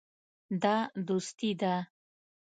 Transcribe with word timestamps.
دا 0.63 0.77
دوستي 1.07 1.51
ده. 1.61 1.75